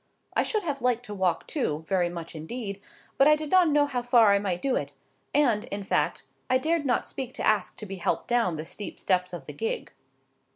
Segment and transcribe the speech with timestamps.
[0.35, 2.81] I should have liked to walk, too, very much indeed;
[3.19, 4.93] but I did not know how far I might do it;
[5.31, 8.99] and, in fact, I dared not speak to ask to be helped down the deep
[8.99, 9.93] steps of the gig.